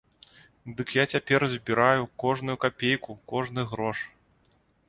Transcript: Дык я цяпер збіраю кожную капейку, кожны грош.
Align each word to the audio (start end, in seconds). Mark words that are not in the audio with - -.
Дык 0.77 0.93
я 0.97 1.05
цяпер 1.15 1.45
збіраю 1.53 2.01
кожную 2.25 2.57
капейку, 2.65 3.19
кожны 3.33 3.71
грош. 3.75 4.03